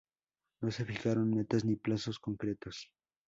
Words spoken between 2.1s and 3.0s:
concretos.